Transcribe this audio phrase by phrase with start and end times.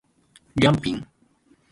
[0.55, 1.05] りゃんぴん